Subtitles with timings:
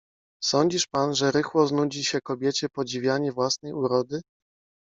[0.43, 4.21] Sądzisz pan, że rychło znudzi się kobiecie podziwianie własnej urody?